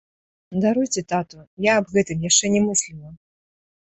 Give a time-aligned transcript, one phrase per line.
[0.63, 1.37] Даруйце, тату,
[1.71, 3.09] я аб гэтым яшчэ не мысліла.